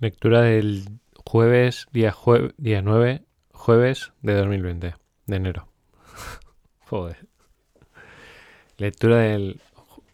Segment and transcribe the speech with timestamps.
[0.00, 2.14] Lectura del jueves, día,
[2.56, 4.94] día 9, jueves de 2020,
[5.26, 5.66] de enero.
[6.86, 7.26] Joder.
[8.76, 9.60] Lectura del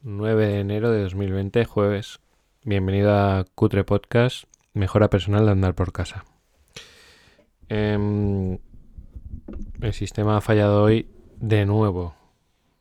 [0.00, 2.20] 9 de enero de 2020, jueves.
[2.62, 6.24] Bienvenido a Cutre Podcast, mejora personal de andar por casa.
[7.68, 8.56] Em,
[9.82, 12.14] el sistema ha fallado hoy de nuevo.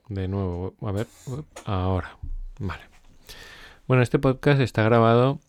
[0.07, 0.73] De nuevo.
[0.79, 1.07] A ver,
[1.65, 2.17] ahora.
[2.59, 2.83] Vale.
[3.87, 5.41] Bueno, este podcast está grabado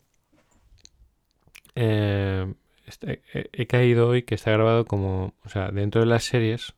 [1.75, 2.53] eh,
[2.87, 6.75] este, he, caído hoy que está grabado como, o sea, dentro de las series,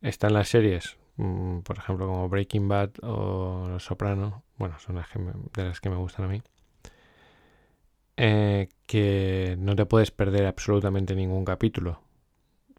[0.00, 5.08] están las series, mm, por ejemplo, como Breaking Bad o Los Soprano, bueno, son las
[5.08, 6.42] que de las que me gustan a mí,
[8.16, 12.02] eh, que no te puedes perder absolutamente ningún capítulo,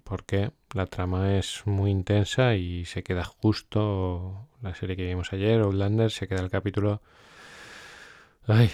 [0.03, 5.61] porque la trama es muy intensa y se queda justo la serie que vimos ayer,
[5.61, 7.01] Outlander, se queda el capítulo...
[8.47, 8.71] Ay,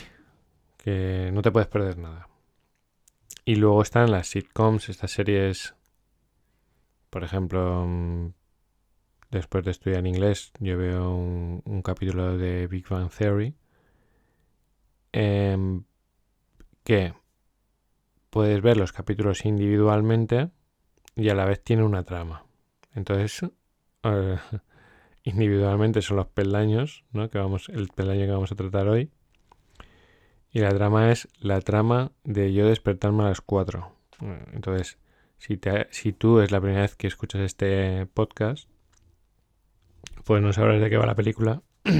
[0.87, 2.27] no te puedes perder nada.
[3.45, 5.75] Y luego están las sitcoms, estas series,
[7.09, 8.33] por ejemplo, mm,
[9.31, 13.55] después de estudiar inglés, yo veo un, capítulo de Big Bang Theory
[15.13, 15.83] em,
[16.83, 17.13] que
[18.29, 20.51] puedes ver los capítulos individualmente
[21.15, 22.45] y a la vez tiene una trama.
[22.93, 23.49] Entonces,
[24.03, 24.37] eh,
[25.23, 27.29] individualmente son los peldaños, ¿no?
[27.29, 29.11] Que vamos, el peldaño que vamos a tratar hoy.
[30.57, 33.91] Y la trama es la trama de yo despertarme a las 4.
[34.53, 34.97] Entonces,
[35.37, 38.67] si, te, si tú es la primera vez que escuchas este podcast,
[40.23, 41.61] pues no sabrás de qué va la película.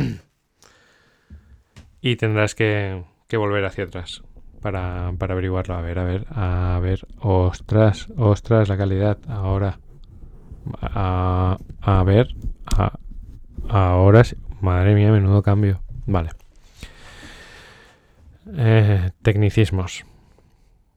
[2.01, 4.23] y tendrás que, volver hacia atrás
[4.59, 5.75] para, para averiguarlo.
[5.75, 7.05] A ver, a ver, a ver.
[7.19, 9.19] Ostras, ostras, la calidad.
[9.27, 9.79] Ahora.
[10.81, 12.35] A, a ver.
[12.75, 12.97] A,
[13.69, 14.35] ahora sí.
[14.61, 15.83] Madre mía, menudo cambio.
[16.07, 16.31] Vale.
[18.55, 20.05] Eh, tecnicismos.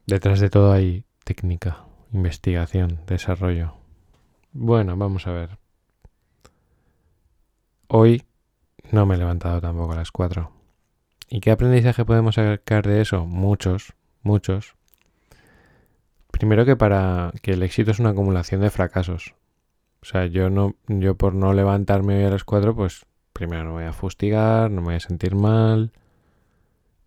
[0.05, 3.75] Detrás de todo hay técnica, investigación, desarrollo.
[4.53, 5.57] Bueno, vamos a ver.
[7.87, 8.23] Hoy
[8.91, 10.51] no me he levantado tampoco a las 4.
[11.29, 13.25] ¿Y qué aprendizaje podemos sacar de eso?
[13.25, 14.75] Muchos, muchos.
[16.31, 19.35] Primero que para que el éxito es una acumulación de fracasos.
[20.01, 23.73] O sea, yo no, yo por no levantarme hoy a las 4, pues primero no
[23.73, 25.91] voy a fustigar, no me voy a sentir mal,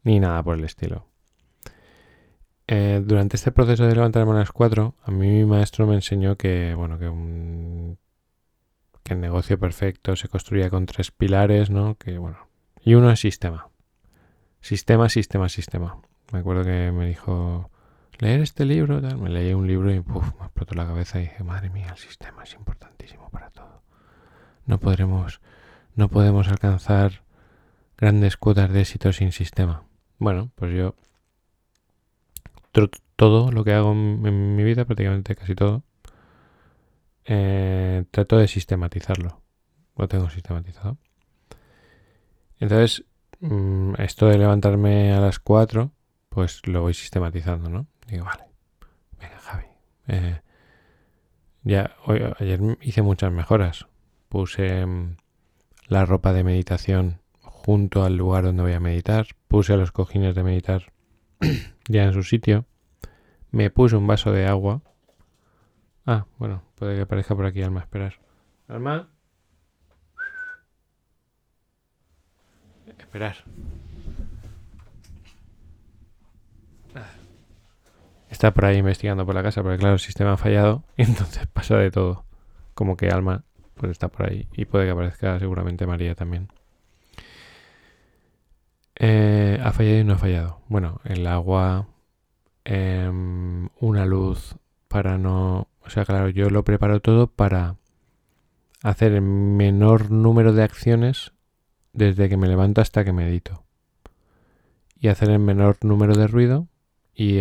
[0.05, 1.07] ni nada por el estilo.
[2.67, 6.37] Eh, durante este proceso de levantarme a las 4, a mí mi maestro me enseñó
[6.37, 7.99] que, bueno, que, un,
[9.03, 11.97] que el negocio perfecto se construía con tres pilares, ¿no?
[11.97, 12.49] Que, bueno,
[12.83, 13.69] y uno es sistema.
[14.61, 16.01] Sistema, sistema, sistema.
[16.33, 17.71] Me acuerdo que me dijo,
[18.19, 19.19] leer este libro, tal.
[19.19, 21.99] me leí un libro y puff, me explotó la cabeza y dije, madre mía, el
[21.99, 23.83] sistema es importantísimo para todo.
[24.65, 25.43] No podremos,
[25.95, 27.25] no podemos alcanzar
[27.99, 29.85] grandes cuotas de éxito sin sistema.
[30.19, 30.95] Bueno, pues yo
[33.17, 35.83] todo lo que hago en, mi vida, prácticamente casi todo,
[37.25, 39.41] eh, trato de sistematizarlo.
[39.97, 40.99] Lo tengo sistematizado.
[42.59, 43.05] Entonces,
[43.41, 45.93] mm, esto de levantarme a las 4,
[46.29, 47.87] pues lo voy sistematizando, ¿no?
[48.09, 48.45] Digo, vale,
[49.21, 49.67] venga, Javi.
[50.09, 50.41] Eh,
[51.63, 53.87] ya, hoy, ayer hice muchas mejoras.
[54.29, 55.17] Puse mm,
[55.89, 57.21] la ropa de meditación
[57.65, 60.93] junto al lugar donde voy a meditar, puse los cojines de meditar
[61.89, 62.67] ya en su sitio,
[63.51, 64.83] me puse un vaso de agua.
[66.05, 68.21] Ah, bueno, puede que aparezca por aquí Alma, esperar.
[68.69, 69.09] Alma.
[72.99, 73.37] Esperar.
[76.95, 77.07] Ah.
[78.29, 81.47] Está por ahí investigando por la casa, porque claro, el sistema ha fallado y entonces
[81.47, 82.27] pasa de todo.
[82.75, 83.45] Como que Alma
[83.75, 86.49] pues está por ahí y puede que aparezca seguramente María también.
[88.97, 90.61] Eh, ha fallado y no ha fallado.
[90.69, 91.89] Bueno, el agua,
[92.65, 94.57] em, una luz
[94.89, 95.69] para no...
[95.83, 97.77] O sea, claro, yo lo preparo todo para
[98.83, 101.33] hacer el menor número de acciones
[101.93, 103.65] desde que me levanto hasta que medito.
[104.99, 106.69] Y hacer el menor número de ruido
[107.15, 107.41] y,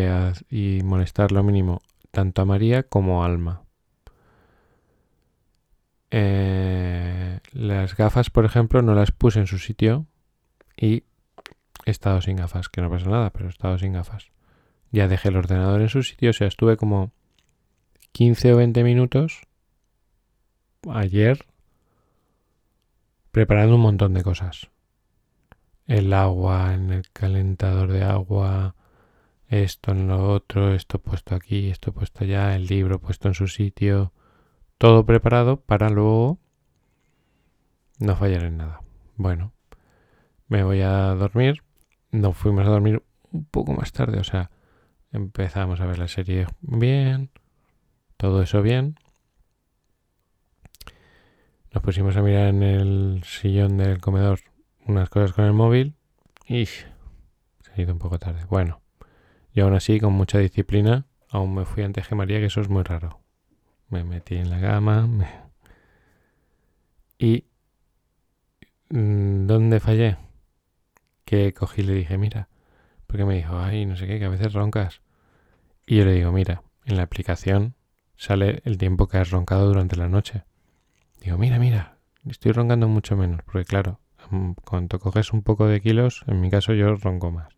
[0.50, 1.81] y molestar lo mínimo
[2.12, 3.63] tanto a María como a Alma.
[6.12, 10.06] Eh, las gafas, por ejemplo, no las puse en su sitio
[10.78, 11.06] y
[11.85, 14.31] he estado sin gafas, que no pasa nada, pero he estado sin gafas.
[14.91, 17.12] Ya dejé el ordenador en su sitio, o sea, estuve como
[18.12, 19.41] 15 o 20 minutos
[20.91, 21.45] ayer
[23.31, 24.69] preparando un montón de cosas.
[25.88, 28.75] El agua en el calentador de agua,
[29.47, 33.47] esto en lo otro, esto puesto aquí, esto puesto allá, el libro puesto en su
[33.47, 34.13] sitio,
[34.77, 36.39] todo preparado para luego
[38.00, 38.81] no fallar en nada.
[39.18, 39.53] Bueno,
[40.47, 41.63] me voy a dormir
[42.13, 44.51] nos fuimos a dormir un poco más tarde, o sea,
[45.12, 47.31] empezamos a ver la serie bien,
[48.18, 48.95] todo eso bien.
[51.74, 54.39] Nos pusimos a mirar en el sillón del comedor
[54.86, 55.95] unas cosas con el móvil
[56.48, 56.86] y se
[57.75, 58.45] ha ido un poco tarde.
[58.48, 58.81] Bueno,
[59.54, 62.16] y aún así, con mucha disciplina, aún me fui ante G.
[62.16, 63.21] María, que eso es muy raro.
[63.89, 65.09] Me metí en la cama
[67.18, 67.45] y...
[68.89, 70.18] Mm, ¿Dónde fallé?
[71.25, 72.50] Que cogí y le dije, mira,
[73.08, 75.02] porque me dijo, ay, no sé qué, que a veces roncas.
[75.86, 77.75] Y yo le digo, mira, en la aplicación
[78.16, 80.44] sale el tiempo que has roncado durante la noche.
[81.22, 81.98] Digo, mira, mira,
[82.30, 84.00] estoy roncando mucho menos, porque claro,
[84.30, 87.54] mm, cuando coges un poco de kilos, en mi caso yo ronco más.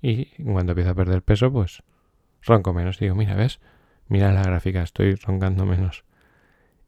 [0.00, 1.82] Y cuando empiezo a perder peso, pues
[2.42, 2.98] ronco menos.
[2.98, 3.60] Digo, mira, ¿ves?
[4.08, 6.04] Mira la gráfica, estoy roncando menos.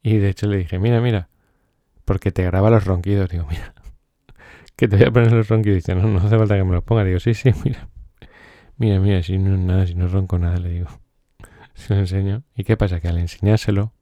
[0.03, 1.29] Y de hecho le dije, mira, mira,
[2.05, 3.29] porque te graba los ronquidos.
[3.29, 3.75] Digo, mira,
[4.79, 5.77] que te voy a poner los ronquidos.
[5.77, 7.05] Dice, no, no hace falta que me los ponga.
[7.05, 7.89] Digo, sí, sí, mira.
[8.79, 10.89] Mira, mira, si no nada, si no ronco nada, le digo.
[11.75, 12.45] Se lo enseño.
[12.55, 13.01] ¿Y qué pasa?
[13.01, 13.93] Que al enseñárselo,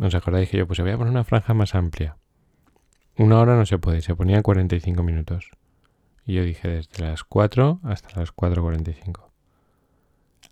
[0.00, 2.16] ¿Os acordáis que yo pues voy a poner una franja más amplia?
[3.18, 5.50] Una hora no se puede, se ponía 45 minutos.
[6.24, 9.28] Y yo dije desde las 4 hasta las 4.45.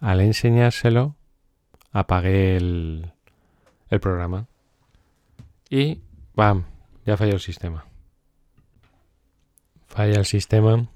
[0.01, 1.17] Al enseñárselo,
[1.91, 3.13] apagué el,
[3.89, 4.47] el programa.
[5.71, 6.03] Y
[6.35, 6.65] ¡bam!
[7.07, 7.87] Ya falló el sistema.
[9.91, 10.89] Falla el sistema.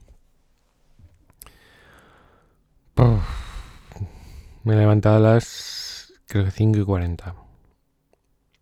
[4.62, 7.34] Me he levantado a las creo que 5 y 40.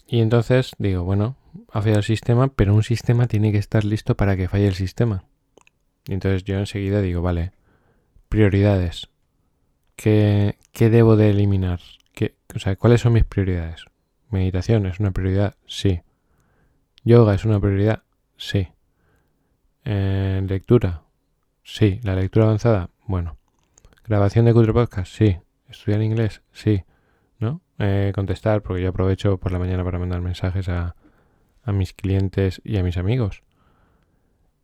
[0.06, 1.37] Y entonces digo, bueno,
[1.70, 4.75] ha fallado el sistema, pero un sistema tiene que estar listo para que falle el
[4.75, 5.25] sistema.
[6.06, 7.52] Y entonces yo enseguida digo, vale,
[8.29, 9.11] prioridades.
[9.96, 11.81] ¿Qué, qué debo de eliminar?
[12.14, 13.84] ¿Qué, o sea, ¿cuáles son mis prioridades?
[14.31, 15.56] ¿Meditación es una prioridad?
[15.67, 16.00] Sí.
[17.05, 18.02] ¿Yoga es una prioridad?
[18.38, 18.69] Sí.
[19.84, 21.02] Eh, ¿Lectura?
[21.62, 22.00] Sí.
[22.02, 22.90] ¿La lectura avanzada?
[23.06, 23.37] Bueno.
[24.05, 25.12] ¿Grabación de Cultura Podcast?
[25.12, 25.38] Sí.
[25.69, 26.43] ¿Estudiar inglés?
[26.52, 26.84] Sí.
[27.84, 30.94] Eh, contestar, porque yo aprovecho por la mañana para mandar mensajes a,
[31.64, 33.43] a mis clientes y a mis amigos.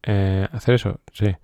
[0.04, 1.00] Eh, ¿Hacer eso?
[1.12, 1.34] Sí.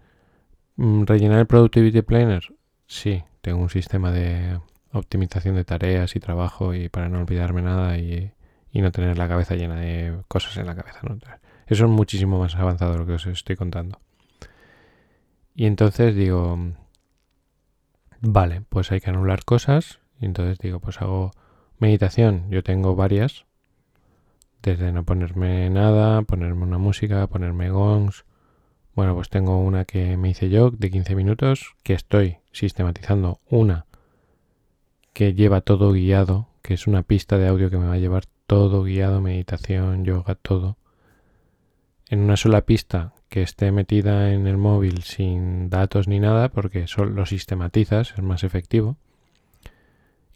[0.76, 2.44] Mm, ¿Rellenar el Productivity Planner?
[2.86, 3.24] Sí.
[3.40, 4.60] Tengo un sistema de
[4.92, 8.30] optimización de tareas y trabajo y para no olvidarme nada y,
[8.74, 11.00] y no tener la cabeza llena de cosas en la cabeza.
[11.66, 14.00] Eso es muchísimo más avanzado de lo que os estoy contando.
[15.54, 16.58] Y entonces digo,
[18.20, 20.00] vale, pues hay que anular cosas.
[20.20, 21.30] Y entonces digo, pues hago
[21.78, 23.46] Meditación, yo tengo varias.
[24.60, 28.24] Desde no ponerme nada, ponerme una música, ponerme gongs.
[28.96, 33.86] Bueno, pues tengo una que me hice yo de 15 minutos, que estoy sistematizando una
[35.12, 38.24] que lleva todo guiado, que es una pista de audio que me va a llevar
[38.46, 40.76] todo guiado, meditación, yoga, todo.
[42.08, 46.86] En una sola pista que esté metida en el móvil sin datos ni nada, porque
[46.86, 48.96] solo lo sistematizas, es más efectivo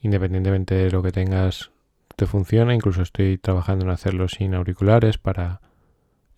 [0.01, 1.71] independientemente de lo que tengas,
[2.17, 2.75] te funciona.
[2.75, 5.61] Incluso estoy trabajando en hacerlo sin auriculares para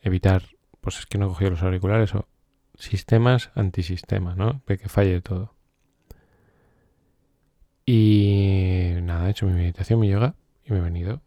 [0.03, 0.43] evitar,
[0.81, 2.29] pues es que no he cogido los auriculares o
[2.75, 4.63] sistemas antisistema, ¿no?
[4.67, 5.55] De que falle todo.
[7.85, 10.35] Y nada, he hecho mi meditación, mi yoga
[10.65, 11.23] y me he venido.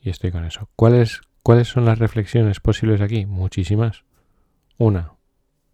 [0.00, 0.68] Y estoy con eso.
[0.76, 3.26] ¿Cuáles, ¿Cuáles son las reflexiones posibles aquí?
[3.26, 4.04] Muchísimas.
[4.78, 5.12] Una,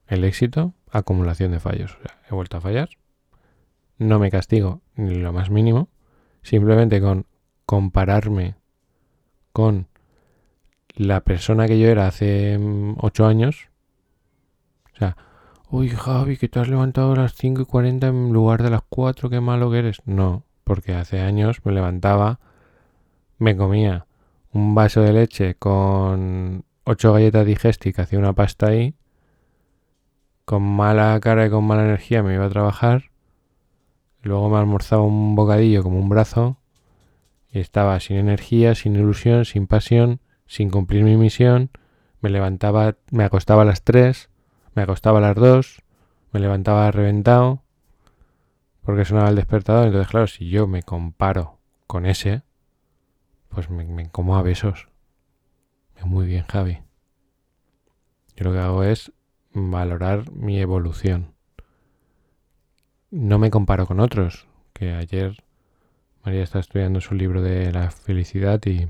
[0.08, 1.96] el éxito, acumulación de fallos.
[1.99, 2.88] O sea, he vuelto a fallar,
[3.99, 5.88] no me castigo ni lo más mínimo,
[6.42, 7.26] simplemente con
[7.66, 8.56] compararme
[9.52, 9.88] con
[10.95, 13.68] la persona que yo era hace mm, ocho años.
[14.95, 15.16] O sea,
[15.71, 18.83] uy Javi, que te has levantado a las 5 y 40 en lugar de las
[18.88, 19.99] 4, qué malo que eres.
[20.04, 22.40] No, porque hace años me levantaba,
[23.38, 24.05] me comía
[24.56, 28.94] un vaso de leche con ocho galletas digestic, hacía una pasta ahí,
[30.44, 33.10] con mala cara y con mala energía me iba a trabajar
[34.26, 36.58] Luego me almorzaba un bocadillo como un brazo
[37.48, 41.70] y estaba sin energía, sin ilusión, sin pasión, sin cumplir mi misión.
[42.20, 44.28] Me levantaba, me acostaba a las 3,
[44.75, 45.80] me acostaba a las 2,
[46.32, 47.62] me levantaba reventado
[48.82, 49.86] porque sonaba el despertador.
[49.86, 52.42] Entonces, claro, si yo me comparo con ese,
[53.48, 54.88] pues me, como a besos.
[56.04, 56.82] Muy bien, Javi.
[58.36, 59.12] Yo lo que hago es
[59.52, 61.36] valorar mi evolución
[63.10, 65.42] no me comparo con otros, que ayer
[66.24, 68.88] María está estudiando su libro de la felicidad y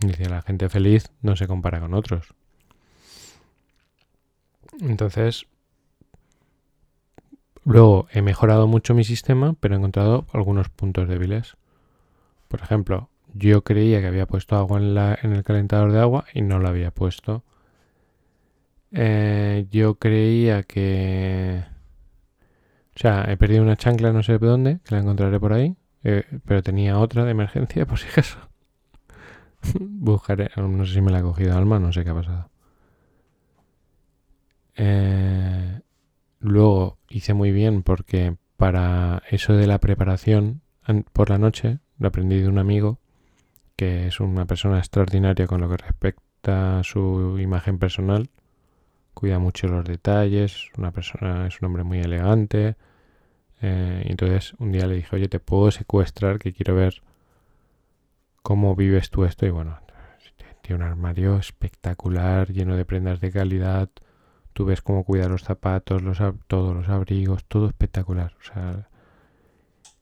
[0.00, 2.34] dice, la gente feliz no se compara con otros.
[4.80, 5.46] Entonces,
[7.64, 11.56] luego he mejorado mucho mi sistema, pero he encontrado algunos puntos débiles.
[12.48, 13.08] Por ejemplo,
[13.38, 16.58] yo creía que había puesto agua en, la, en el calentador de agua y no
[16.58, 17.44] lo había puesto.
[18.92, 21.62] Eh, yo creía que
[22.96, 26.24] O sea, he perdido una chancla no sé dónde, que la encontraré por ahí, eh,
[26.46, 28.38] pero tenía otra de emergencia por si acaso.
[29.80, 32.50] Buscaré, no sé si me la ha cogido Alma, no sé qué ha pasado.
[34.76, 35.80] Eh,
[36.40, 40.62] luego hice muy bien porque para eso de la preparación
[41.12, 42.98] por la noche lo aprendí de un amigo
[43.78, 48.28] que es una persona extraordinaria con lo que respecta a su imagen personal.
[49.14, 52.74] Cuida mucho los detalles, una persona, es un hombre muy elegante.
[53.62, 57.02] Eh, entonces un día le dije, oye, te puedo secuestrar que quiero ver
[58.42, 59.46] cómo vives tú esto.
[59.46, 59.78] Y bueno,
[60.60, 63.90] tiene un armario espectacular, lleno de prendas de calidad.
[64.54, 66.18] Tú ves cómo cuida los zapatos, los,
[66.48, 68.34] todos los abrigos, todo espectacular.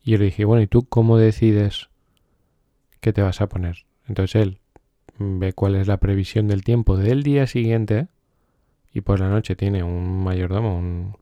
[0.02, 1.90] Y yo le dije, bueno, ¿y tú cómo decides
[3.12, 3.86] te vas a poner?
[4.08, 4.58] Entonces él
[5.18, 8.08] ve cuál es la previsión del tiempo del día siguiente
[8.92, 11.16] y por la noche tiene un mayordomo, un,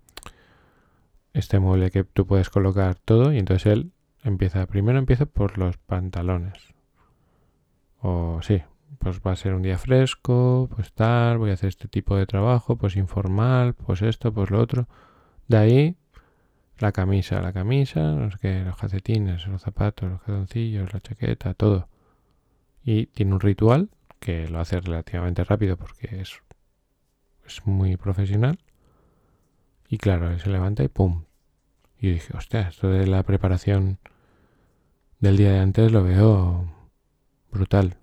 [1.33, 5.77] este mueble que tú puedes colocar todo y entonces él empieza, primero empieza por los
[5.77, 6.75] pantalones.
[8.01, 8.63] O sí,
[8.99, 12.27] pues va a ser un día fresco, pues tal, voy a hacer este tipo de
[12.27, 14.89] trabajo, pues informal, pues esto, pues lo otro.
[15.49, 15.97] De ahí
[16.79, 21.89] la camisa, la camisa, los calcetines, los zapatos, los calzoncillos, la chaqueta, todo.
[22.85, 26.41] Y tiene un ritual que lo hace relativamente rápido porque es,
[27.47, 28.59] es muy profesional.
[29.89, 31.25] Y claro, él se levanta y ¡pum!
[31.99, 33.99] Y dije, hostia, esto de la preparación
[35.21, 36.71] del día de antes lo veo
[37.51, 37.97] brutal.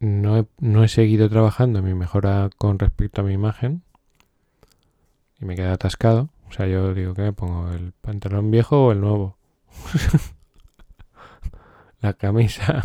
[0.00, 3.82] No he, no he seguido trabajando mi mejora con respecto a mi imagen
[5.40, 8.92] y me queda atascado o sea, yo digo que me pongo el pantalón viejo o
[8.92, 9.38] el nuevo.
[12.00, 12.84] la camisa.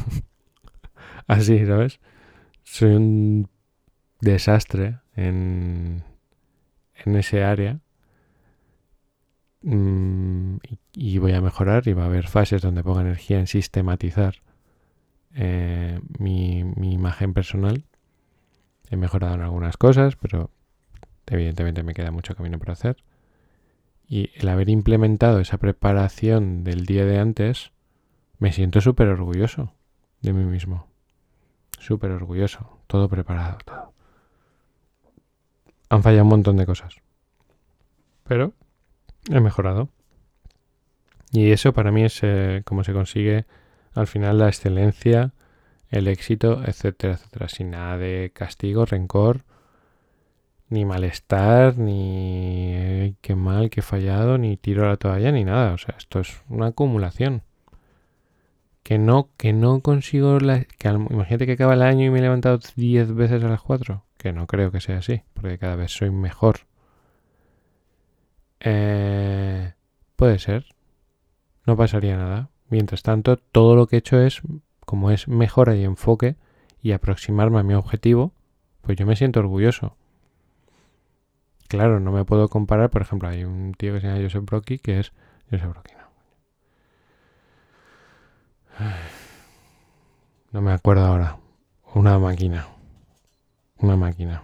[1.27, 1.99] Así, ¿sabes?
[2.63, 3.49] Soy un
[4.19, 6.03] desastre en,
[7.05, 7.79] en ese área.
[9.63, 10.57] Mm,
[10.93, 14.37] y, voy a mejorar y va a haber fases donde ponga energía en sistematizar
[15.35, 17.85] eh, mi, mi imagen personal.
[18.89, 20.49] He mejorado en algunas cosas, pero
[21.27, 22.97] evidentemente me queda mucho camino por hacer.
[24.11, 27.71] Y el haber implementado esa preparación del día de antes,
[28.39, 29.73] me siento súper orgulloso
[30.19, 30.85] de mí mismo.
[31.79, 32.81] Súper orgulloso.
[32.87, 33.93] Todo preparado, todo.
[35.87, 36.97] Han fallado un montón de cosas.
[38.25, 38.51] Pero
[39.29, 39.87] he mejorado.
[41.31, 43.45] Y eso para mí es eh, como se consigue
[43.93, 45.31] al final la excelencia,
[45.87, 47.47] el éxito, etcétera, etcétera.
[47.47, 49.45] Sin nada de castigo, rencor
[50.71, 55.73] ni malestar, ni qué mal, qué fallado, ni tiro la toalla, ni nada.
[55.73, 57.43] O sea, esto es una acumulación.
[58.81, 60.63] Que no, que no consigo la...
[60.63, 64.05] Que, imagínate que acaba el año y me he levantado 10 veces a las 4.
[64.17, 66.61] Que no creo que sea así, porque cada vez soy mejor.
[68.61, 69.73] Eh,
[70.15, 70.65] puede ser.
[71.65, 72.49] No pasaría nada.
[72.69, 74.41] Mientras tanto, todo lo que he hecho es,
[74.85, 76.37] como es mejora y enfoque
[76.81, 78.31] y aproximarme a mi objetivo,
[78.81, 79.97] pues yo me siento orgulloso
[81.71, 82.89] claro, no me puedo comparar.
[82.89, 85.13] Por ejemplo, hay un tío que se llama Joseph Brocky que es.
[85.49, 85.93] Joseph Brocky,
[90.51, 90.61] no.
[90.61, 91.37] Me acuerdo ahora.
[91.93, 92.67] Una máquina.
[93.77, 94.43] Una máquina.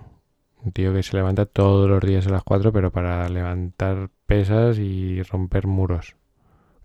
[0.64, 4.78] Un tío que se levanta todos los días a las 4, pero para levantar pesas
[4.80, 6.16] y romper muros.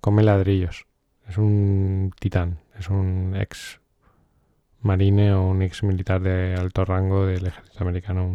[0.00, 0.86] Come ladrillos.
[1.28, 2.58] Es un titán.
[2.76, 3.80] Es un ex
[4.80, 8.34] marine o un ex militar de alto rango del ejército americano.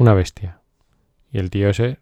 [0.00, 0.62] Una bestia.
[1.30, 1.98] Y el tío ese,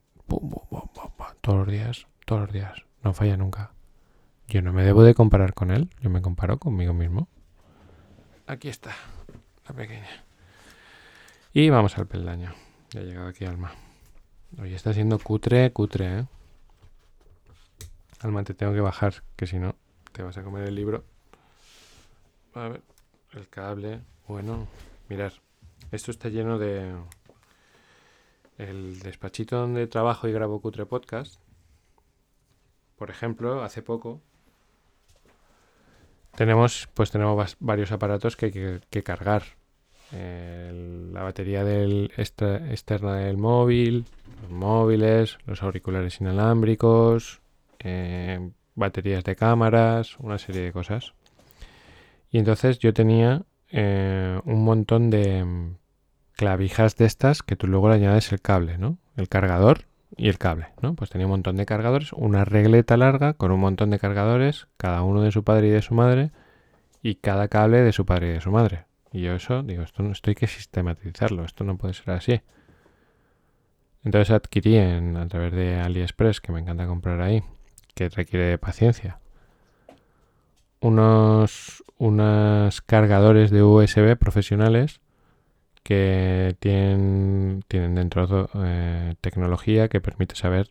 [1.41, 3.73] todos los días, todos los días, no falla nunca.
[4.47, 7.27] Yo no me debo de comparar con él, yo me comparo conmigo mismo.
[8.47, 8.95] Aquí está,
[9.67, 10.07] la pequeña.
[11.53, 12.55] Y vamos al peldaño.
[12.91, 13.73] Ya ha llegado aquí Alma.
[14.61, 16.27] Hoy está siendo cutre, cutre, ¿eh?
[18.21, 19.75] Alma, te tengo que bajar, que si no,
[20.13, 21.03] te vas a comer el libro.
[22.55, 22.83] A ver,
[23.33, 24.03] el cable.
[24.29, 24.69] Bueno,
[25.09, 25.33] mirar.
[25.91, 26.95] Esto está lleno de
[28.59, 31.41] el despachito donde trabajo y grabo Cutre Podcast,
[32.97, 34.21] por ejemplo, hace poco
[36.39, 39.43] tenemos, pues tenemos varios aparatos que hay que, cargar.
[40.13, 44.05] la batería del externa del móvil,
[44.43, 47.41] los móviles, los auriculares inalámbricos,
[47.81, 51.13] eh, baterías de cámaras, una serie de cosas.
[52.31, 55.45] Y entonces yo tenía eh, un montón de
[56.39, 58.97] clavijas de estas que tú luego le añades el cable, ¿no?
[59.17, 60.95] El cargador y el cable, ¿no?
[60.95, 65.03] Pues tenía un montón de cargadores, una regleta larga con un montón de cargadores, cada
[65.03, 66.31] uno de su padre y de su madre,
[67.03, 68.85] y cada cable de su padre y de su madre.
[69.13, 72.41] Y yo eso, digo, esto, no, esto hay que sistematizarlo, esto no puede ser así.
[74.05, 77.43] Entonces adquirí en, a través de AliExpress, que me encanta comprar ahí,
[77.97, 79.19] que requiere paciencia,
[80.79, 85.01] unos, unos cargadores de USB profesionales
[85.89, 90.71] que tienen, tienen dentro eh, tecnología que permite saber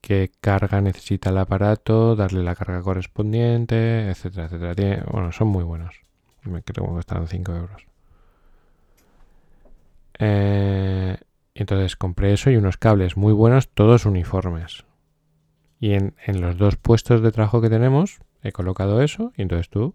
[0.00, 5.04] qué carga necesita el aparato, darle la carga correspondiente, etcétera, etcétera.
[5.12, 5.94] bueno, son muy buenos.
[6.42, 7.86] Me creo que están 5 euros.
[10.18, 11.16] Eh,
[11.54, 14.84] entonces compré eso y unos cables muy buenos, todos uniformes.
[15.78, 19.70] Y en, en, los dos puestos de trabajo que tenemos he colocado eso y entonces
[19.70, 19.94] tú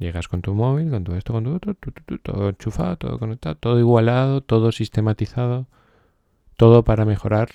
[0.00, 1.76] llegas con tu móvil, con todo esto, con tu otro,
[2.22, 5.68] todo enchufado, todo conectado, todo igualado, todo sistematizado,
[6.56, 7.50] todo para mejorar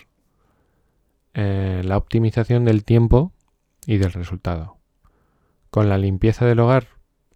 [1.33, 3.33] eh, la optimización del tiempo
[3.85, 4.77] y del resultado.
[5.71, 6.87] Con la limpieza del hogar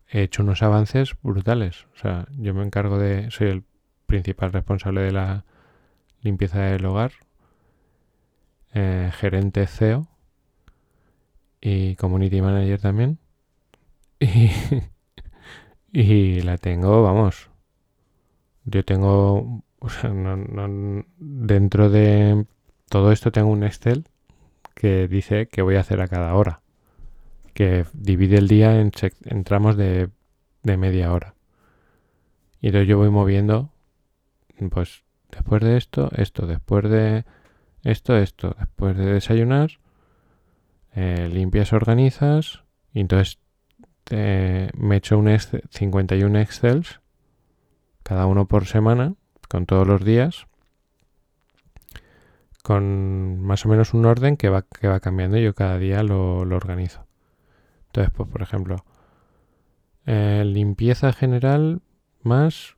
[0.07, 1.87] he hecho unos avances brutales.
[1.95, 3.63] O sea, yo me encargo de, soy el
[4.05, 5.43] principal responsable de la
[6.21, 7.11] limpieza del hogar,
[8.73, 10.07] eh, gerente CEO
[11.59, 13.17] y community manager también.
[14.21, 14.51] Y,
[15.91, 17.49] y la tengo, vamos.
[18.65, 22.45] Yo tengo, o sea, no, dentro de
[22.89, 24.05] todo esto tengo un Excel
[24.75, 26.61] que dice que voy a hacer a cada hora.
[27.53, 28.91] Que divide el día en,
[29.43, 30.09] tramos de,
[30.63, 31.35] de media hora.
[32.61, 33.71] Y entonces yo voy moviendo,
[34.69, 37.25] pues después de esto, esto, después de
[37.83, 39.79] esto, esto, después de desayunar,
[40.93, 43.39] eh, limpias, organizas, y entonces
[44.15, 47.01] me echo un 51 Excels,
[48.03, 49.15] cada uno por semana,
[49.47, 50.47] con todos los días,
[52.63, 56.03] con más o menos un orden que va, que va cambiando y yo cada día
[56.03, 57.05] lo, organizo.
[57.87, 58.85] Entonces, pues por ejemplo,
[60.05, 61.81] eh, limpieza general
[62.21, 62.77] más,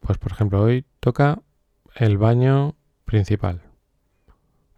[0.00, 1.40] pues por ejemplo, hoy toca
[1.94, 2.74] el baño
[3.04, 3.62] principal.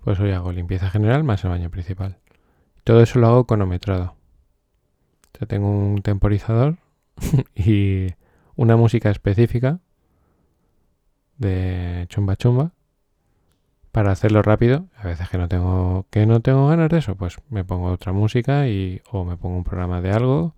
[0.05, 2.19] Pues hoy hago limpieza general más el baño principal.
[2.85, 4.20] Todo eso lo hago cronometrado.
[5.39, 6.79] Ya tengo un temporizador
[7.55, 8.09] y
[8.57, 9.81] una música específica
[11.39, 12.73] de chumba chumba
[13.93, 14.87] para hacerlo rápido.
[14.97, 18.13] A veces que no tengo que no tengo ganas de eso, pues me pongo otra
[18.13, 20.55] música y o me pongo un programa de algo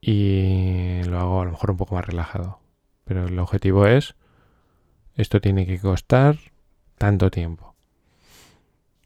[0.00, 2.58] y lo hago a lo mejor un poco más relajado.
[3.04, 4.14] Pero el objetivo es
[5.14, 6.38] esto tiene que costar
[6.98, 7.74] tanto tiempo.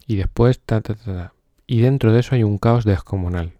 [0.06, 1.32] Y después ta, ta, ta,
[1.66, 3.52] y dentro de eso hay un caos descomunal.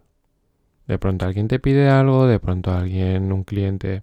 [0.87, 4.03] De pronto alguien te pide algo, de pronto alguien, un cliente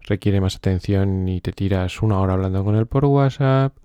[0.00, 3.76] requiere más atención y te tiras una hora hablando con él por WhatsApp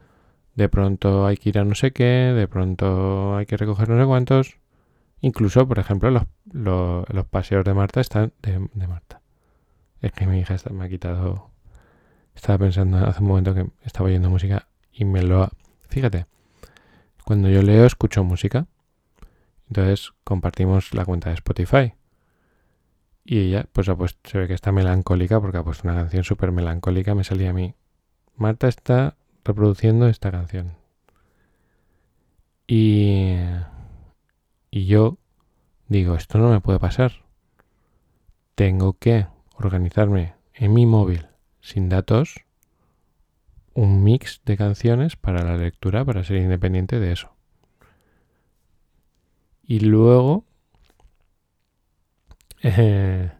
[0.56, 4.00] de pronto hay que ir a no sé qué, de pronto hay que recoger no
[4.00, 4.58] sé cuántos.
[5.22, 6.10] Incluso, por ejemplo,
[6.52, 8.34] los, paseos de Marta están...
[8.42, 9.22] De, Marta.
[10.02, 11.52] Es que mi hija me ha quitado...
[12.36, 15.50] Estaba pensando hace un momento que estaba oyendo música y me lo...
[15.90, 16.26] Fíjate,
[17.24, 18.66] cuando yo leo escucho música.
[19.68, 21.94] Entonces compartimos la cuenta de Spotify.
[23.24, 26.52] Y ella, pues, pues se ve que está melancólica porque ha puesto una canción súper
[26.52, 27.16] melancólica.
[27.16, 27.76] Me salía a mí.
[28.36, 30.76] Marta está reproduciendo esta canción.
[32.68, 33.36] Y,
[34.72, 35.18] y yo
[35.88, 37.12] digo, esto no me puede pasar.
[38.56, 41.28] Tengo que organizarme en mi móvil
[41.62, 42.46] sin datos
[43.74, 47.34] un mix de canciones para la lectura para ser independiente de eso.
[49.64, 50.46] Y luego
[52.64, 53.32] eh,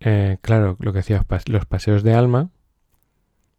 [0.00, 2.50] eh, claro, lo que decía, los paseos de alma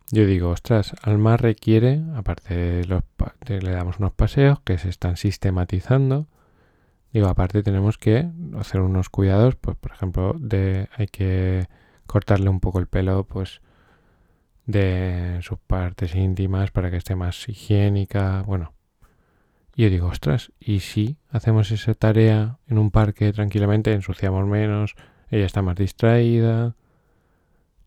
[0.10, 3.04] yo digo, ostras, Alma requiere, aparte de los
[3.48, 6.28] le damos unos paseos que se están sistematizando.
[7.12, 11.68] Digo, aparte tenemos que hacer unos cuidados, pues por ejemplo, de hay que
[12.06, 13.62] cortarle un poco el pelo, pues
[14.66, 18.77] de sus partes íntimas para que esté más higiénica, bueno.
[19.78, 24.96] Y yo digo, ostras, ¿y si hacemos esa tarea en un parque tranquilamente, ensuciamos menos,
[25.30, 26.76] ella está más distraída,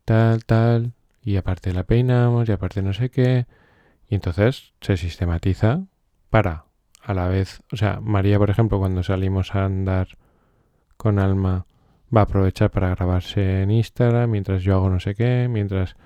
[0.04, 3.46] tal, tal, y aparte la peinamos y aparte no sé qué.
[4.08, 5.82] Y entonces se sistematiza
[6.30, 6.66] para
[7.02, 10.16] a la vez, o sea, María, por ejemplo, cuando salimos a andar
[10.96, 11.66] con Alma,
[12.16, 15.96] va a aprovechar para grabarse en Instagram mientras yo hago no sé qué, mientras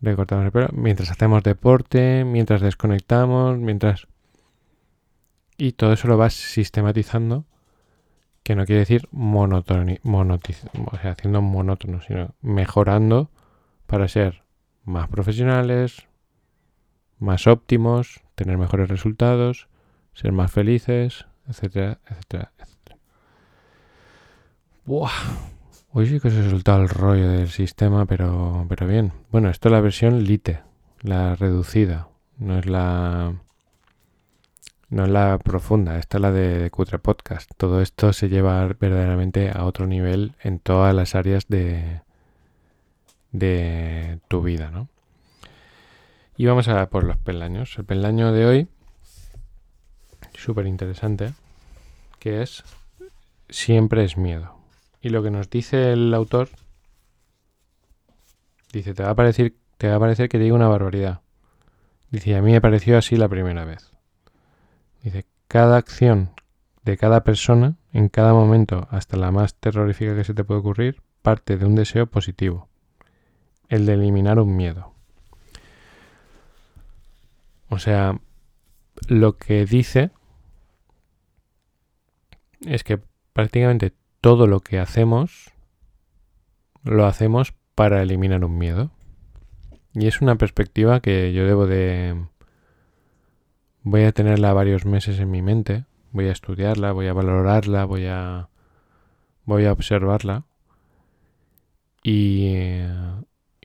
[0.00, 4.08] le cortamos el pelo, mientras hacemos deporte, mientras desconectamos, mientras...
[5.56, 7.44] Y todo eso lo vas sistematizando,
[8.42, 13.30] que no quiere decir monótono, o sea, haciendo monótono, sino mejorando
[13.86, 14.42] para ser
[14.84, 16.06] más profesionales,
[17.18, 19.68] más óptimos, tener mejores resultados,
[20.12, 22.98] ser más felices, etcétera, etcétera, etcétera.
[25.96, 29.12] Hoy sí que se soltado el rollo del sistema, pero, pero bien.
[29.30, 30.60] Bueno, esto es la versión Lite,
[31.00, 32.08] la reducida.
[32.36, 33.34] No es la.
[34.90, 37.50] No es la profunda, esta es la de Cutre Podcast.
[37.56, 42.02] Todo esto se lleva verdaderamente a otro nivel en todas las áreas de,
[43.32, 44.88] de tu vida, ¿no?
[46.36, 47.76] Y vamos a por los peldaños.
[47.78, 48.68] El peldaño de hoy,
[50.34, 51.32] súper interesante,
[52.18, 52.64] que es
[53.48, 54.56] siempre es miedo.
[55.00, 56.48] Y lo que nos dice el autor,
[58.72, 61.20] dice, te va a parecer, te va a parecer que te digo una barbaridad.
[62.10, 63.93] Dice, a mí me pareció así la primera vez.
[65.04, 66.30] Dice, cada acción
[66.82, 71.02] de cada persona, en cada momento, hasta la más terrorífica que se te puede ocurrir,
[71.20, 72.68] parte de un deseo positivo,
[73.68, 74.94] el de eliminar un miedo.
[77.68, 78.18] O sea,
[79.08, 80.10] lo que dice
[82.62, 82.98] es que
[83.32, 85.52] prácticamente todo lo que hacemos
[86.82, 88.90] lo hacemos para eliminar un miedo.
[89.92, 92.26] Y es una perspectiva que yo debo de...
[93.84, 98.06] Voy a tenerla varios meses en mi mente, voy a estudiarla, voy a valorarla, voy
[98.06, 98.48] a...
[99.44, 100.44] voy a observarla.
[102.02, 102.80] Y,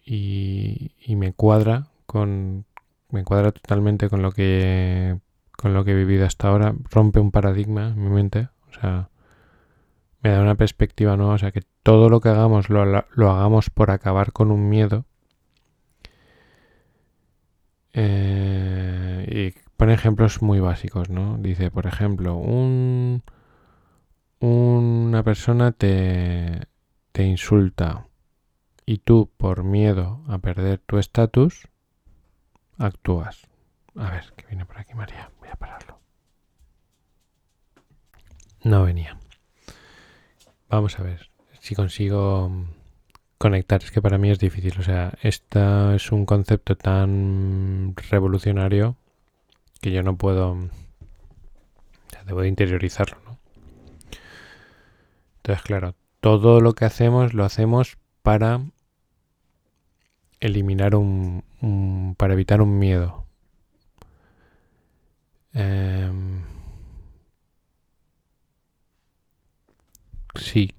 [0.06, 2.66] y, me cuadra con,
[3.10, 5.20] me cuadra totalmente con lo que
[5.58, 9.10] con lo que he vivido hasta ahora, rompe un paradigma en mi mente, o sea,
[10.22, 13.70] me da una perspectiva nueva, o sea, que todo lo que hagamos lo, lo hagamos
[13.70, 15.06] por acabar con un miedo.
[17.94, 21.38] Eh, y pone ejemplos muy básicos, ¿no?
[21.38, 23.24] Dice, por ejemplo, un,
[24.40, 26.68] una persona te,
[27.14, 28.06] te insulta
[28.86, 31.70] y tú por miedo a perder tu estatus,
[32.78, 33.48] actúas.
[33.96, 35.32] A ver, que viene por aquí María.
[35.40, 35.98] Voy a pararlo.
[38.62, 39.18] No venía.
[40.68, 42.52] Vamos a ver si consigo
[43.38, 43.82] conectar.
[43.82, 44.78] Es que para mí es difícil.
[44.78, 48.98] O sea, este es un concepto tan revolucionario
[49.82, 50.58] que yo no puedo...
[52.26, 53.40] Debo de interiorizarlo, ¿no?
[55.38, 58.62] Entonces, claro, todo lo que hacemos lo hacemos para
[60.40, 61.44] eliminar un,
[62.18, 63.26] para evitar un miedo.
[65.54, 66.44] Em,
[70.36, 70.72] sí,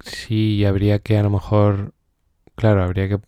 [0.00, 1.94] sí, habría que a lo mejor,
[2.56, 3.20] claro, habría que,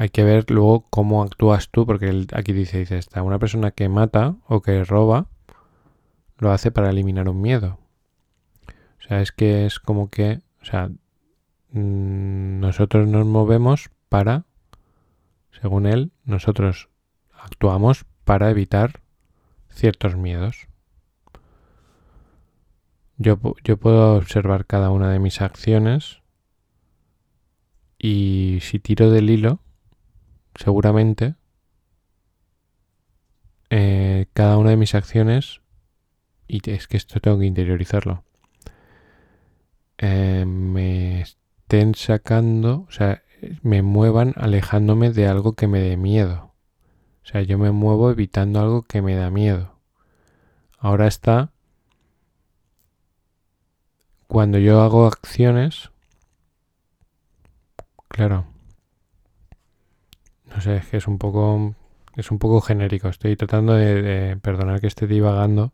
[0.00, 3.88] hay que ver luego cómo actúas tú, porque aquí dice, dice, está una persona que
[3.88, 5.26] mata o que roba,
[6.38, 7.80] lo hace para eliminar un miedo.
[8.68, 10.86] O sea, es que es como que, o sea,
[11.72, 14.44] mm, nosotros nos movemos para,
[15.60, 16.90] según él, nosotros
[17.32, 19.00] actuamos para evitar
[19.68, 20.68] ciertos miedos.
[23.16, 26.22] Yo, yo, puedo observar cada una de mis acciones
[27.98, 29.58] y si tiro del hilo,
[30.58, 31.36] seguramente
[33.70, 35.60] eh, cada una de mis acciones,
[36.46, 38.24] y es que esto tengo que interiorizarlo,
[39.98, 43.22] eh, me estén sacando, o sea,
[43.62, 46.54] me muevan alejándome de algo que me dé miedo.
[47.22, 49.78] O sea, yo me muevo evitando algo que me da miedo.
[50.78, 51.52] Ahora está
[54.26, 55.90] cuando yo hago acciones,
[58.08, 58.46] claro,
[60.54, 61.74] no sé, es que es un poco,
[62.16, 63.08] es un poco genérico.
[63.08, 65.72] Estoy tratando de, de, perdonar que esté divagando,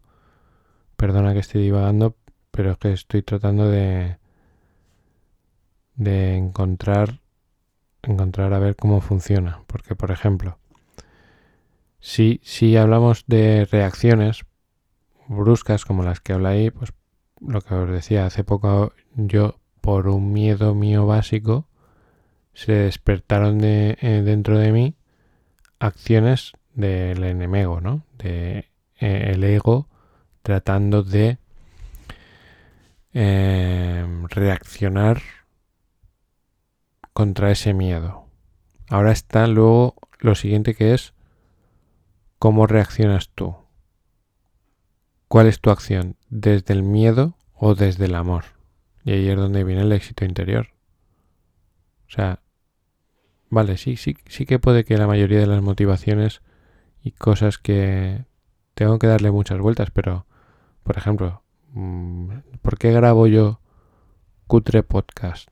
[0.96, 2.16] perdona que esté divagando,
[2.50, 4.18] pero es que estoy tratando de,
[5.96, 7.20] de encontrar
[8.08, 9.62] encontrar a ver cómo funciona.
[9.66, 10.58] Porque, por ejemplo,
[12.00, 14.44] si, si hablamos de reacciones
[15.28, 16.92] bruscas como las que habla ahí, pues
[17.40, 21.66] lo que os decía hace poco, yo por un miedo mío básico,
[22.54, 24.94] se despertaron de, eh, dentro de mí
[25.78, 28.04] acciones del enemigo, ¿no?
[28.16, 29.88] De eh, el ego
[30.42, 31.38] tratando de
[33.12, 35.22] eh, reaccionar
[37.12, 38.26] contra ese miedo.
[38.88, 41.14] Ahora está luego lo siguiente que es
[42.38, 43.56] cómo reaccionas tú.
[45.28, 46.16] ¿Cuál es tu acción?
[46.28, 48.44] ¿Desde el miedo o desde el amor?
[49.04, 50.68] Y ahí es donde viene el éxito interior.
[52.08, 52.40] O sea,
[53.50, 56.42] vale, sí, sí, sí que puede que la mayoría de las motivaciones
[57.02, 58.24] y cosas que
[58.74, 60.26] tengo que darle muchas vueltas, pero,
[60.82, 62.30] por ejemplo, mm,
[62.62, 63.60] ¿por qué grabo yo
[64.46, 65.48] Cutre Podcast?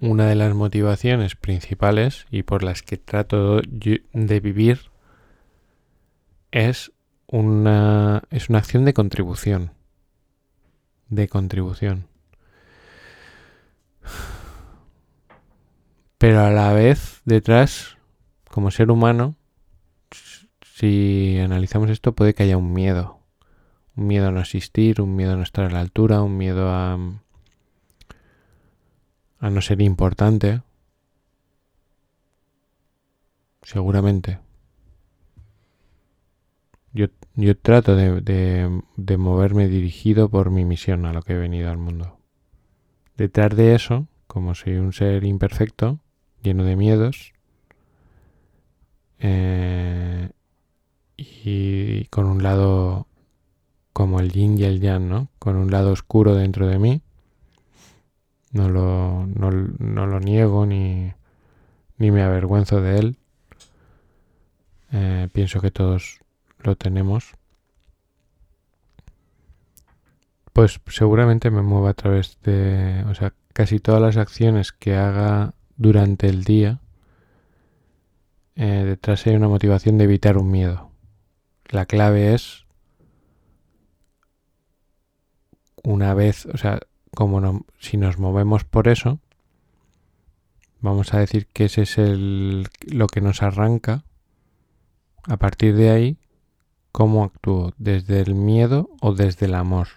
[0.00, 4.90] una de las motivaciones principales y por las que trato de vivir
[6.50, 6.92] es
[7.26, 9.72] una, es una acción de contribución.
[11.08, 12.06] De contribución.
[16.18, 17.98] Pero a la vez, detrás,
[18.50, 19.36] como ser humano,
[20.62, 23.20] si analizamos esto, puede que haya un miedo.
[23.96, 26.70] Un miedo a no asistir, un miedo a no estar a la altura, un miedo
[26.70, 26.98] a,
[29.40, 30.62] a no ser importante.
[33.62, 34.38] Seguramente.
[36.92, 41.38] Yo, yo trato de, de, de moverme dirigido por mi misión a lo que he
[41.38, 42.18] venido al mundo.
[43.16, 46.00] Detrás de eso, como soy un ser imperfecto,
[46.46, 47.32] lleno de miedos,
[49.18, 50.30] eh,
[51.16, 53.06] y con un lado
[53.92, 55.28] como el yin y el yang, ¿no?
[55.38, 57.02] Con un lado oscuro dentro de mí.
[58.52, 61.12] No lo, no, no lo niego ni,
[61.98, 63.16] ni, me avergüenzo de él.
[64.92, 66.20] Eh, pienso que todos
[66.60, 67.34] lo tenemos.
[70.52, 75.55] Pues seguramente me muevo a través de, o sea, casi todas las acciones que haga
[75.76, 76.80] durante el día,
[78.54, 80.90] eh, detrás hay una motivación de evitar un miedo.
[81.68, 82.64] La clave es
[85.82, 86.80] una vez, o sea,
[87.14, 89.20] como no, si nos movemos por eso,
[90.80, 94.04] vamos a decir que ese es el, lo que nos arranca.
[95.24, 96.18] A partir de ahí,
[96.92, 97.72] ¿cómo actúo?
[97.78, 99.88] ¿Desde el miedo o desde el amor?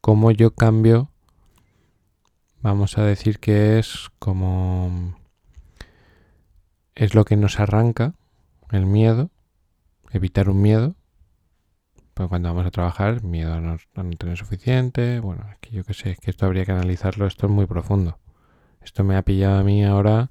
[0.00, 1.10] ¿Cómo yo cambio?
[2.68, 5.16] Vamos a decir que es como...
[6.94, 8.12] Es lo que nos arranca,
[8.70, 9.30] el miedo,
[10.12, 10.94] evitar un miedo.
[12.12, 13.78] Pues cuando vamos a trabajar, miedo a no,
[14.18, 15.18] tener suficiente.
[15.20, 18.18] Bueno, que yo que sé, que esto habría que analizarlo, esto es muy profundo.
[18.82, 20.30] Esto me ha pillado a mí ahora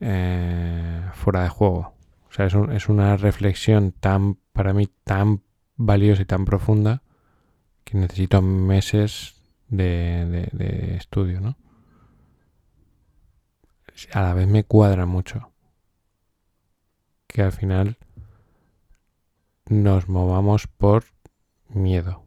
[0.00, 1.94] eh, fuera de juego.
[2.28, 5.42] O sea, es, es una reflexión tan, para mí, tan
[5.76, 7.02] valiosa y tan profunda
[7.84, 9.35] que necesito meses
[9.68, 11.56] de, de estudio, ¿no?
[14.12, 15.52] A la vez me cuadra mucho
[17.26, 17.98] que al final
[19.68, 21.04] nos movamos por
[21.68, 22.26] miedo.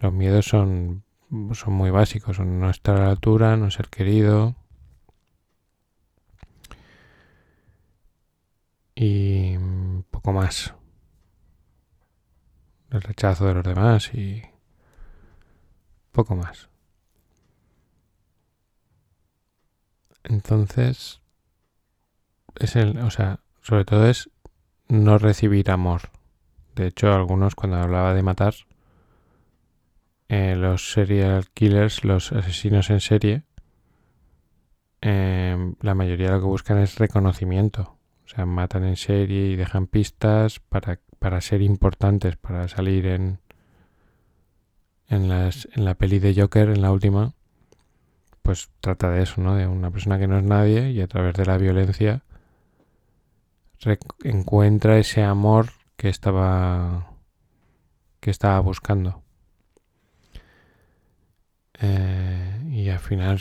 [0.00, 1.04] Los miedos son,
[1.52, 4.56] son muy básicos, no estar a la altura, no ser querido.
[8.94, 9.56] Y
[10.10, 10.74] poco más.
[12.90, 14.42] El rechazo de los demás y
[16.16, 16.70] poco más.
[20.24, 21.20] Entonces,
[22.58, 24.30] es el, o sea, sobre todo es
[24.88, 26.10] no recibir amor.
[26.74, 28.54] De hecho, algunos cuando hablaba de matar,
[30.28, 33.42] eh, los serial killers, los asesinos en serie,
[35.02, 37.98] eh, la mayoría lo que buscan es reconocimiento.
[38.24, 43.38] O sea, matan en serie y dejan pistas para, para ser importantes, para salir en,
[45.08, 47.32] en, las, en la peli de Joker, en la última.
[48.42, 49.56] Pues trata de eso, ¿no?
[49.56, 52.22] De una persona que no es nadie y a través de la violencia
[54.24, 57.12] encuentra ese amor que estaba
[58.20, 59.22] que estaba buscando
[61.74, 63.40] eh, y al final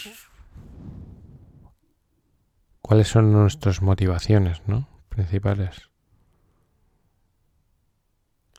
[2.82, 4.88] cuáles son nuestras motivaciones ¿no?
[5.10, 5.90] principales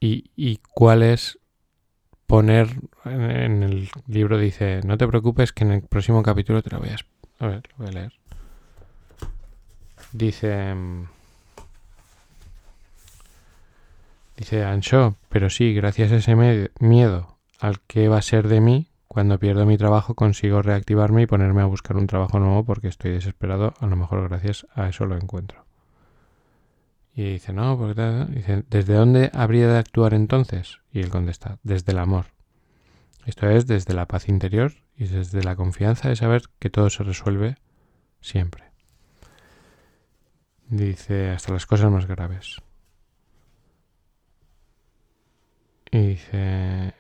[0.00, 1.38] y, y cuál es
[2.26, 2.68] poner
[3.10, 6.88] en, el libro dice no te preocupes que en el próximo capítulo te lo voy
[6.88, 8.12] a, ver lo voy a leer
[10.12, 10.74] dice
[14.36, 18.86] Dice Ancho, pero sí, gracias a ese miedo al que va a ser de mí,
[19.08, 23.12] cuando pierdo mi trabajo consigo reactivarme y ponerme a buscar un trabajo nuevo porque estoy
[23.12, 25.64] desesperado, a lo mejor gracias a eso lo encuentro.
[27.14, 30.80] Y dice, no, porque dice, ¿desde dónde habría de actuar entonces?
[30.92, 32.26] Y él contesta, desde el amor.
[33.26, 37.02] Esto es desde la paz interior y desde la confianza de saber que todo se
[37.02, 37.56] resuelve
[38.20, 38.62] siempre.
[40.68, 42.62] Dice, hasta las cosas más graves.
[45.90, 46.94] Y dice,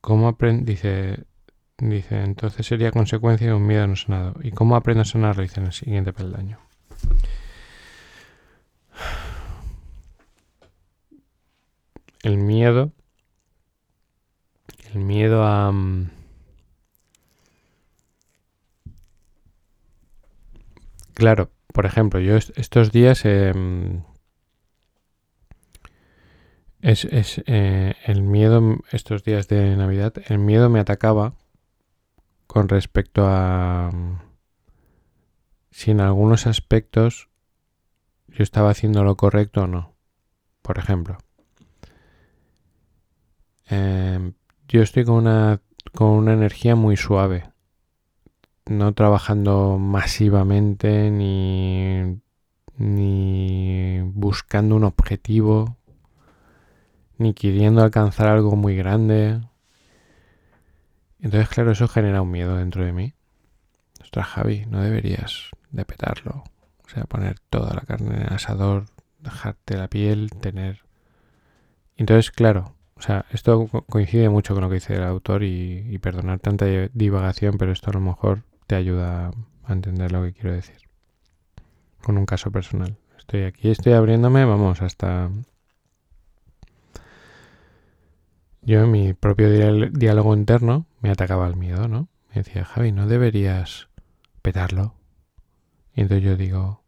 [0.00, 0.72] ¿cómo aprende?
[0.72, 1.24] Dice,
[1.78, 4.34] dice, entonces sería consecuencia de un miedo no sanado.
[4.42, 5.42] ¿Y cómo aprendo a sanarlo?
[5.42, 6.58] Dice en el siguiente peldaño.
[12.24, 12.90] El miedo,
[14.94, 15.72] el miedo a...
[15.72, 16.10] Mm,
[21.14, 23.22] claro, por ejemplo, yo estos días...
[23.24, 23.52] Eh,
[26.80, 31.34] es, es eh, el miedo, estos días de Navidad, el miedo me atacaba
[32.46, 34.20] con respecto a mm,
[35.70, 37.30] si en algunos aspectos
[38.28, 39.94] yo estaba haciendo lo correcto o no.
[40.62, 41.18] Por ejemplo,
[43.66, 44.34] em,
[44.68, 45.60] yo estoy con una
[45.94, 47.50] con una energía muy suave,
[48.66, 52.20] no trabajando masivamente ni,
[52.76, 55.76] ni buscando un objetivo,
[57.18, 59.40] ni queriendo alcanzar algo muy grande.
[61.20, 63.14] Entonces, claro, eso genera un miedo dentro de mí.
[64.02, 66.44] Ostras, Javi, no deberías de petarlo.
[66.84, 68.86] O sea, poner toda la carne en el asador,
[69.20, 70.82] dejarte la piel, tener...
[71.96, 76.38] Entonces, claro, o sea, esto coincide mucho con lo que dice el autor y, perdonar
[76.38, 79.30] tanta divagación, pero esto a lo mejor te ayuda
[79.64, 80.76] a entender lo que quiero decir.
[82.02, 82.96] Con un caso personal.
[83.18, 85.30] Estoy aquí, estoy abriéndome, vamos, hasta...
[88.62, 92.08] Yo en mi propio diálogo interno me atacaba el miedo, ¿no?
[92.30, 93.88] Me decía, Javi, no deberías
[94.40, 94.94] petarlo.
[95.94, 96.82] Y entonces yo digo,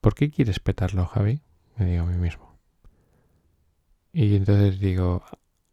[0.00, 1.42] ¿por qué quieres petarlo, Javi?
[1.76, 2.53] Me digo a mí mismo.
[4.14, 5.24] Y entonces digo,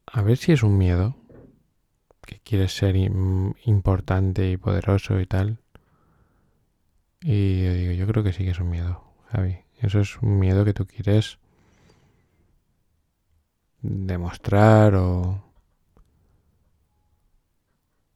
[0.07, 1.15] a ver si es un miedo
[2.25, 5.59] que quieres ser importante y poderoso y tal.
[7.21, 9.59] Y yo digo, yo creo que sí que es un miedo, Javi.
[9.79, 11.37] Eso es un miedo que tú quieres
[13.81, 15.43] demostrar o...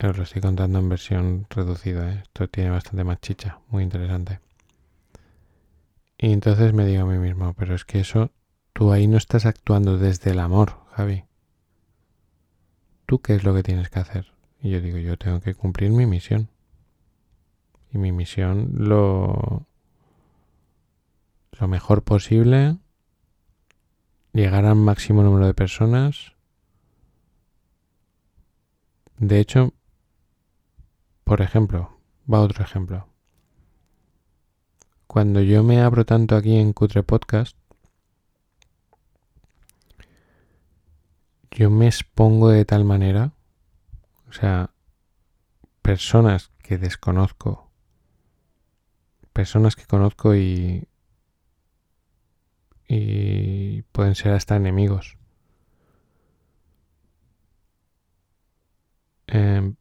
[0.04, 2.12] Os lo estoy contando en versión reducida.
[2.12, 2.24] ¿eh?
[2.24, 4.40] Esto tiene bastante más chicha, muy interesante.
[6.18, 8.32] Y entonces me digo a mí mismo, pero es que eso,
[8.76, 11.24] tú ahí no estás actuando desde el amor, Javi.
[13.06, 14.34] ¿tú qué es lo que tienes que hacer?
[14.62, 16.50] Y yo digo, yo tengo que cumplir mi misión.
[17.94, 19.66] Y mi misión lo,
[21.58, 22.78] lo mejor posible,
[24.34, 26.34] llegar al máximo número de personas.
[29.18, 29.74] De hecho,
[31.24, 31.98] por ejemplo,
[32.32, 33.08] va otro ejemplo.
[35.08, 37.56] Cuando yo me abro tanto aquí en Cutre Podcast,
[41.56, 43.32] yo me expongo de tal manera,
[44.28, 44.72] o sea,
[45.82, 47.72] personas que desconozco,
[49.32, 50.90] personas que conozco y,
[52.90, 55.18] y pueden ser hasta enemigos.
[59.28, 59.76] Em,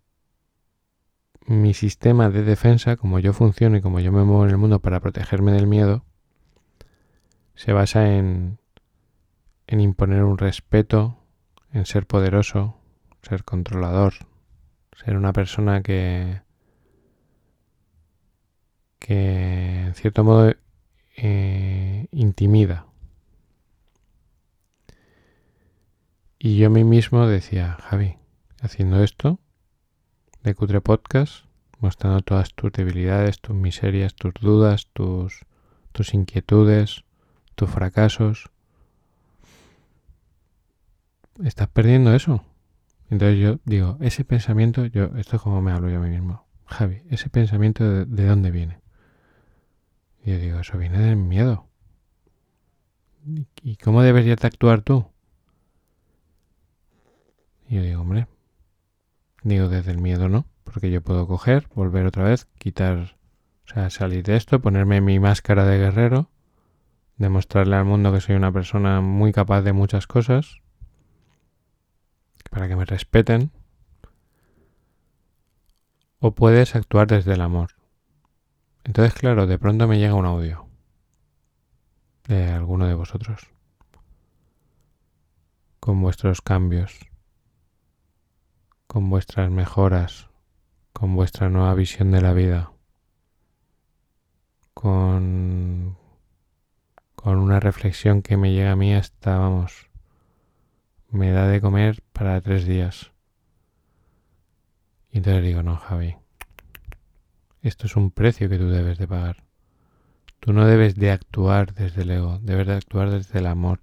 [1.46, 4.78] mi sistema de defensa, como yo funciono y como yo me muevo en el mundo
[4.78, 6.04] para protegerme del miedo,
[7.56, 8.58] se basa en,
[9.66, 11.23] en imponer un respeto
[11.74, 12.76] en ser poderoso,
[13.22, 14.14] ser controlador,
[14.96, 16.40] ser una persona que,
[19.00, 20.54] que en cierto modo
[21.16, 22.86] eh, intimida.
[26.38, 28.18] Y yo a mí mismo decía, Javi,
[28.60, 29.40] haciendo esto
[30.44, 31.46] de Cutre Podcast,
[31.80, 35.40] mostrando todas tus debilidades, tus miserias, tus dudas, tus,
[35.90, 37.04] tus inquietudes,
[37.56, 38.50] tus fracasos,
[41.42, 42.44] estás perdiendo eso.
[43.10, 46.46] Entonces yo digo, ese pensamiento, yo, esto es como me hablo yo a mí mismo.
[46.66, 48.80] Javi, ese pensamiento de, dónde viene.
[50.24, 51.68] Y yo digo, eso viene del miedo.
[53.62, 55.06] ¿Y cómo deberías de actuar tú?
[57.68, 58.26] Y yo digo, hombre,
[59.42, 63.16] digo desde el miedo no, porque yo puedo coger, volver otra vez, quitar,
[63.64, 66.30] o sea, salir de esto, ponerme mi máscara de guerrero,
[67.16, 70.60] demostrarle al mundo que soy una persona muy capaz de muchas cosas,
[72.50, 73.50] para que me respeten.
[76.18, 77.72] O puedes actuar desde el amor.
[78.84, 80.66] Entonces, claro, de pronto me llega un audio
[82.26, 83.54] de alguno de vosotros
[85.84, 86.98] con vuestros cambios,
[88.86, 90.30] con vuestras mejoras,
[90.94, 92.72] con vuestra nueva visión de la vida,
[94.72, 95.98] con,
[97.14, 99.90] con una reflexión que me llega a mí hasta, vamos,
[101.14, 103.12] me da de comer para tres días.
[105.12, 106.16] Y entonces digo, no, Javi,
[107.62, 109.44] esto es un precio que tú debes de pagar.
[110.40, 113.80] Tú no debes de actuar desde el ego, debes de actuar desde el amor.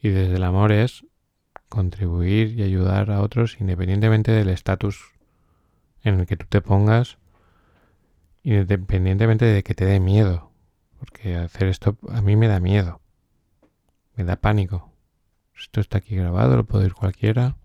[0.00, 1.04] Y desde el amor es
[1.68, 5.12] contribuir y ayudar a otros independientemente del estatus
[6.02, 7.18] en el que tú te pongas,
[8.42, 10.50] independientemente de que te dé miedo.
[10.98, 13.02] Porque hacer esto a mí me da miedo,
[14.16, 14.91] me da pánico.
[15.56, 17.56] Esto está aquí grabado, lo puede ir cualquiera.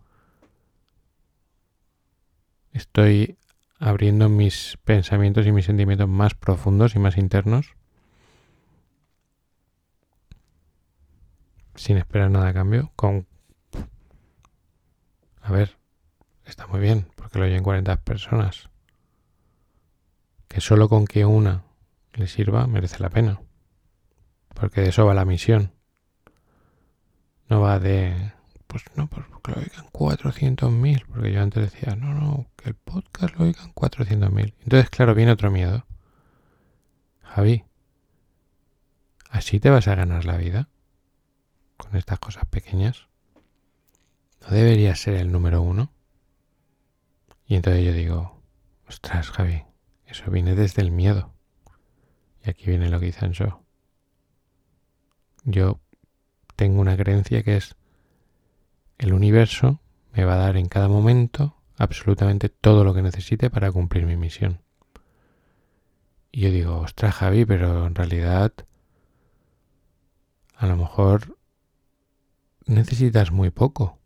[2.74, 3.38] Estoy
[3.80, 7.76] abriendo mis pensamientos y mis sentimientos más profundos y más internos.
[11.76, 12.92] Sin esperar nada a cambio.
[12.96, 13.28] Con...
[15.42, 15.78] A ver,
[16.46, 18.70] está muy bien, porque lo oyen 40 personas.
[20.48, 21.64] Que solo con que una
[22.14, 23.42] le sirva merece la pena.
[24.54, 25.77] Porque de eso va la misión.
[27.50, 28.34] No va de
[28.68, 32.76] pues no, pues que lo oigan 400.000, porque yo antes decía, no, no, que el
[32.76, 34.54] podcast lo oigan 400.000.
[34.60, 35.86] Entonces, claro, viene otro miedo.
[37.22, 37.64] Javi,
[39.30, 40.70] ¿así te vas a ganar la vida?
[41.78, 43.08] Con estas cosas pequeñas.
[44.42, 45.92] ¿No deberías ser el número uno?
[47.46, 48.42] Y entonces yo digo,
[48.88, 49.64] ostras, Javi,
[50.06, 51.34] eso viene desde el miedo.
[52.44, 53.64] Y aquí viene lo que dice Anso.
[55.44, 55.80] Yo
[56.58, 57.78] tengo una creencia que es
[58.98, 59.80] el universo
[60.14, 64.18] me va a dar en cada momento absolutamente todo lo que necesite para cumplir mi
[64.18, 64.62] misión.
[66.32, 68.52] Y yo digo, ostras Javi, pero en realidad
[70.56, 71.38] a lo mejor
[72.66, 74.00] necesitas muy poco.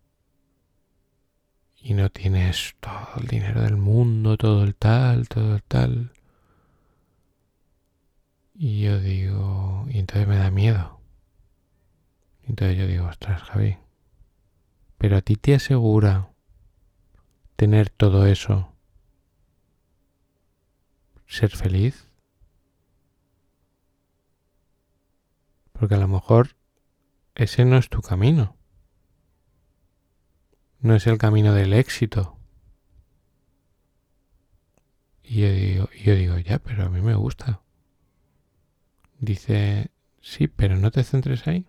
[1.78, 6.12] Y no tienes todo el dinero del mundo, todo el tal, todo el tal.
[8.54, 11.01] Y yo digo, y entonces me da miedo.
[12.52, 13.78] Entonces yo digo, ostras, Javi,
[14.97, 16.34] pero a ti te asegura
[17.56, 18.74] tener todo eso,
[21.28, 22.10] ser feliz.
[25.72, 26.58] Porque a lo mejor
[27.36, 28.58] ese no es tu camino.
[30.82, 32.38] No es el camino del éxito.
[35.24, 37.62] Y yo digo, yo digo, ya, pero a mí me gusta.
[39.20, 39.89] Dice,
[40.20, 41.66] sí, pero no te centres ahí.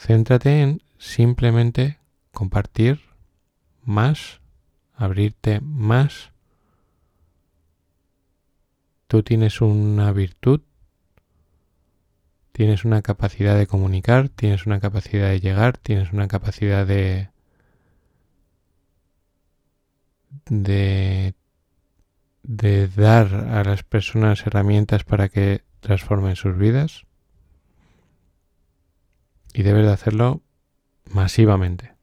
[0.00, 1.98] Céntrate en simplemente
[2.32, 3.02] compartir
[3.82, 4.40] más,
[4.94, 6.32] abrirte más.
[9.08, 10.62] Tú tienes una virtud,
[12.52, 17.28] tienes una capacidad de comunicar, tienes una capacidad de llegar, tienes una capacidad de
[20.46, 21.34] de
[22.88, 27.04] dar a las personas herramientas para que transformen sus vidas
[29.54, 30.42] y debes de hacerlo
[31.04, 31.94] masivamente.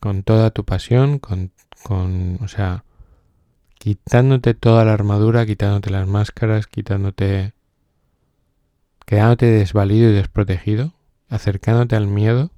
[0.00, 1.52] Con toda tu pasión, con,
[1.84, 2.84] con, o sea,
[3.78, 7.52] quitándote toda la armadura, quitándote las máscaras, quitándote,
[9.06, 10.92] quedándote desvalido y desprotegido,
[11.28, 12.50] acercándote al miedo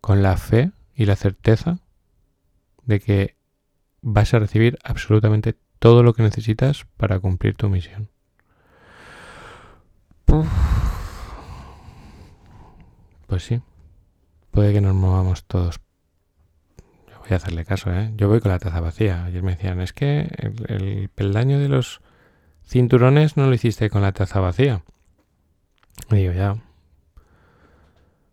[0.00, 1.78] con la fe y la certeza
[2.84, 3.36] de que
[4.00, 8.08] vas a recibir absolutamente todo lo que necesitas para cumplir tu misión.
[13.32, 13.62] Pues sí.
[14.50, 15.80] Puede que nos movamos todos.
[17.08, 18.12] Yo voy a hacerle caso, ¿eh?
[18.14, 19.24] Yo voy con la taza vacía.
[19.24, 20.28] Ayer me decían, es que
[20.68, 22.02] el, peldaño de los
[22.62, 24.84] cinturones no lo hiciste con la taza vacía.
[26.10, 26.62] Y digo, ya.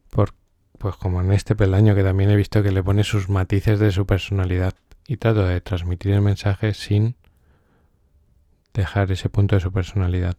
[0.09, 0.33] Por,
[0.77, 3.93] pues como en este peldaño que también he visto que le pone sus matices de
[3.93, 4.73] su personalidad.
[5.07, 7.15] Y trato de transmitir el mensaje sin
[8.73, 10.35] dejar ese punto de su personalidad.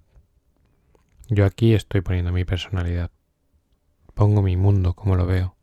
[1.31, 3.11] Yo aquí estoy poniendo mi personalidad
[4.15, 5.55] pongo mi mundo como lo veo,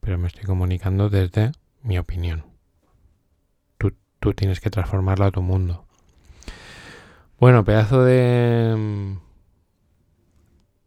[0.00, 1.52] pero me estoy comunicando desde
[1.82, 2.44] mi opinión.
[3.78, 5.84] Tú, tú tienes que transformarlo a tu mundo.
[7.38, 9.16] Bueno, pedazo de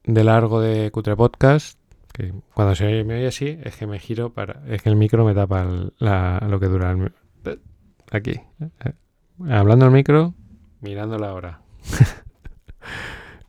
[0.05, 1.79] de largo de Cutre Podcast.
[2.13, 4.61] Que cuando se me oye así, es que me giro para.
[4.67, 7.11] Es que el micro me tapa lo que dura el,
[8.11, 8.39] Aquí.
[8.59, 8.93] Eh,
[9.49, 10.33] hablando al micro,
[10.81, 11.61] mirando la hora.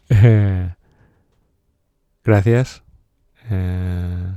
[0.08, 0.72] Eh,
[2.22, 2.85] gracias
[3.50, 4.34] eh,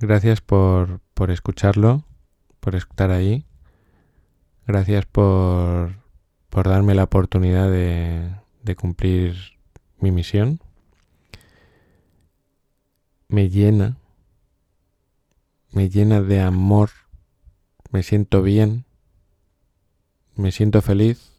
[0.00, 2.04] gracias por, por escucharlo,
[2.60, 3.46] por estar ahí.
[4.66, 5.96] Gracias por,
[6.48, 8.30] por darme la oportunidad de,
[8.62, 9.36] de cumplir
[9.98, 10.60] mi misión.
[13.28, 13.96] Me llena,
[15.72, 16.90] me llena de amor,
[17.90, 18.84] me siento bien,
[20.34, 21.32] me siento feliz.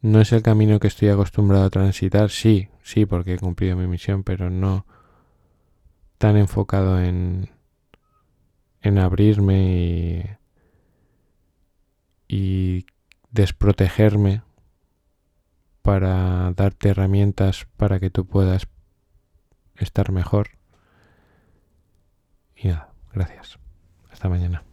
[0.00, 3.86] No es el camino que estoy acostumbrado a transitar, sí, sí, porque he cumplido mi
[3.86, 4.86] misión, pero no,
[6.18, 7.50] tan enfocado en,
[8.82, 10.38] en abrirme
[12.28, 12.86] y, y
[13.30, 14.42] desprotegerme
[15.82, 18.68] para darte herramientas para que tú puedas
[19.76, 20.50] estar mejor.
[22.54, 23.58] Y nada, gracias.
[24.10, 24.67] Hasta mañana.